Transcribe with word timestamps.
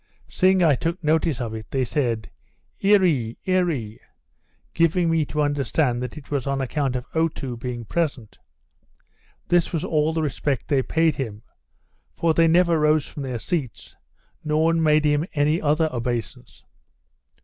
Seeing 0.27 0.63
I 0.63 0.73
took 0.73 1.03
notice 1.03 1.39
of 1.39 1.53
it, 1.53 1.69
they 1.69 1.83
said 1.83 2.31
Earee, 2.83 3.37
Earee; 3.45 3.99
giving 4.73 5.11
me 5.11 5.25
to 5.25 5.43
understand 5.43 6.01
that 6.01 6.17
it 6.17 6.31
was 6.31 6.47
on 6.47 6.59
account 6.59 6.95
of 6.95 7.05
Otoo 7.13 7.55
being 7.55 7.85
present. 7.85 8.39
This 9.49 9.71
was 9.71 9.85
all 9.85 10.11
the 10.11 10.23
respect 10.23 10.69
they 10.69 10.81
paid 10.81 11.17
him; 11.17 11.43
for 12.15 12.33
they 12.33 12.47
never 12.47 12.79
rose 12.79 13.05
from 13.05 13.21
their 13.21 13.37
seats, 13.37 13.95
nor 14.43 14.73
made 14.73 15.05
him 15.05 15.23
any 15.35 15.61
other 15.61 15.87
obeisance. 15.93 16.63